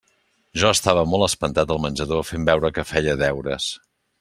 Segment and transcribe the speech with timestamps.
[0.61, 3.71] Jo estava molt espantat al menjador, fent veure que feia deures.